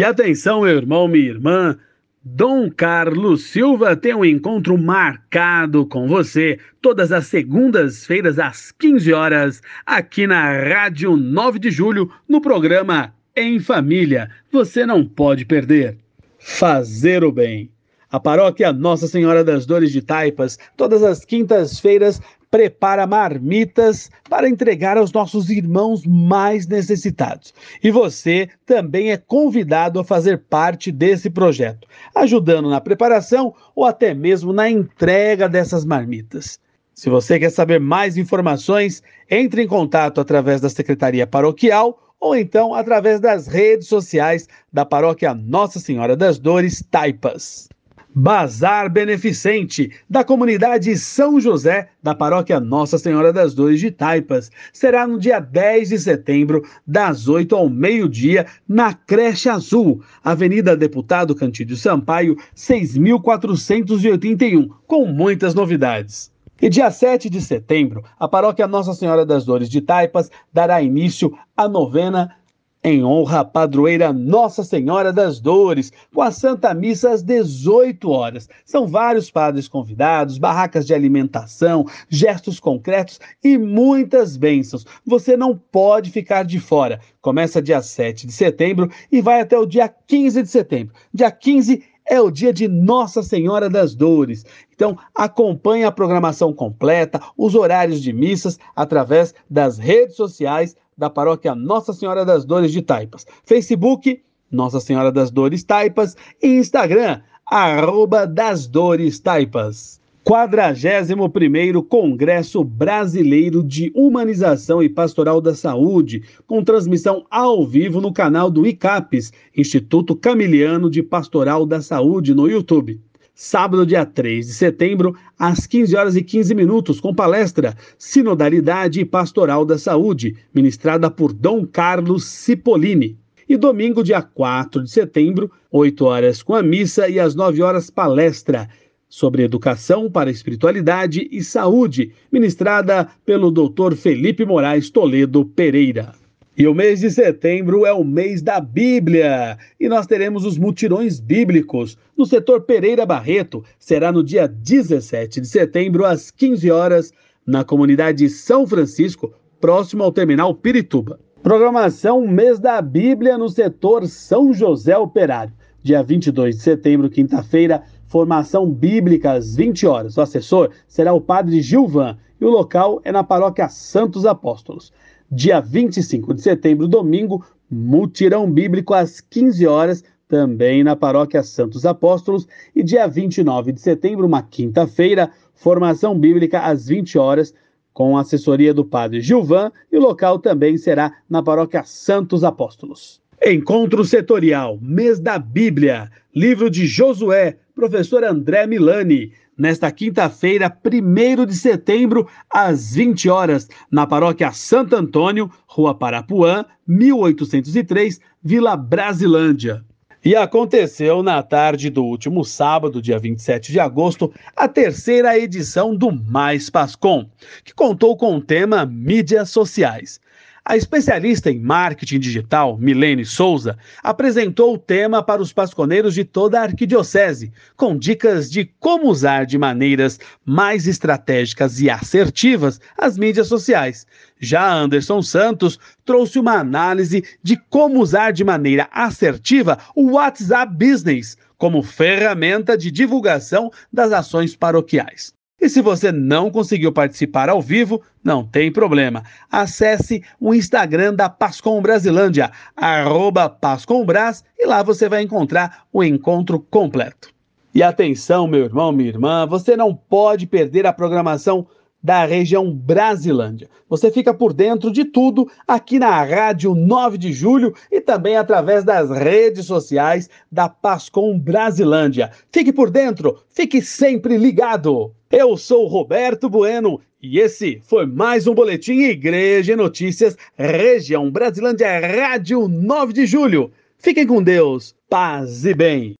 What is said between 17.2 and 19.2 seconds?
o bem. A paróquia Nossa